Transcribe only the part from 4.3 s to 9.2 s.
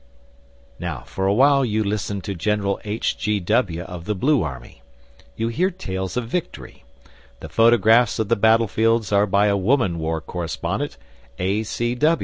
Army. You hear tales of victory. The photographs of the battlefields